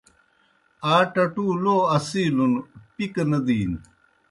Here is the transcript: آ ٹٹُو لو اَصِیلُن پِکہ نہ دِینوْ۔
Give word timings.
آ 0.93 0.95
ٹٹُو 1.13 1.45
لو 1.63 1.77
اَصِیلُن 1.95 2.53
پِکہ 2.95 3.23
نہ 3.29 3.39
دِینوْ۔ 3.45 3.79